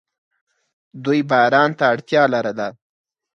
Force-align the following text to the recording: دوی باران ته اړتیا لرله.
دوی 1.03 1.19
باران 1.29 1.69
ته 1.77 1.83
اړتیا 1.93 2.23
لرله. 2.33 2.67